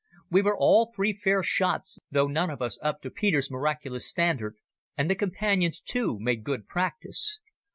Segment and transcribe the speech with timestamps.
[0.31, 4.57] We were all three fair shots, though none of us up to Peter's miraculous standard,
[4.97, 7.39] and the Companions, too, made good practice.